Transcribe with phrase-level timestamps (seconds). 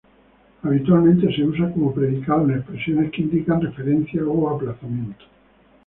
[0.63, 5.25] Habitualmente, se usa como predicado en expresiones que indican referencia o aplazamiento.